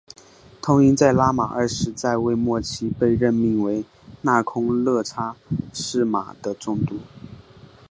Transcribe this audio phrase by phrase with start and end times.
[0.63, 3.85] 通因在拉玛二世在位末期被任命为
[4.23, 5.35] 那空叻差
[5.75, 6.97] 是玛的总督。